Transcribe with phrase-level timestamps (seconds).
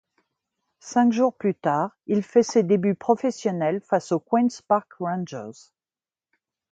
[0.79, 5.69] Cinq jours plus tard, il fait ses débuts professionnels face aux Queens Park Rangers.